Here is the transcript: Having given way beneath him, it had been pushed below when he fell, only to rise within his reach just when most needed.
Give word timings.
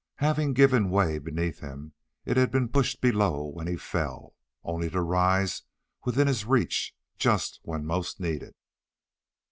Having 0.15 0.53
given 0.53 0.89
way 0.89 1.19
beneath 1.19 1.59
him, 1.59 1.93
it 2.25 2.35
had 2.35 2.49
been 2.49 2.69
pushed 2.69 3.01
below 3.01 3.45
when 3.45 3.67
he 3.67 3.75
fell, 3.77 4.33
only 4.63 4.89
to 4.89 4.99
rise 4.99 5.61
within 6.05 6.25
his 6.25 6.43
reach 6.43 6.95
just 7.19 7.59
when 7.61 7.85
most 7.85 8.19
needed. 8.19 8.55